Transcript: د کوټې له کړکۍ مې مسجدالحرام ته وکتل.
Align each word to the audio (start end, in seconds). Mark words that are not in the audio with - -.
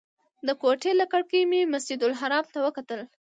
د 0.47 0.49
کوټې 0.61 0.91
له 0.99 1.05
کړکۍ 1.11 1.41
مې 1.51 1.61
مسجدالحرام 1.73 2.45
ته 2.53 2.59
وکتل. 2.65 3.01